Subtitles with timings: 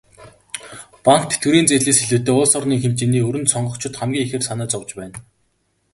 [1.05, 5.15] Банк, тэтгэврийн зээлээс илүүтэй улс орны хэмжээний өрөнд сонгогчид хамгийн ихээр санаа зовж байна.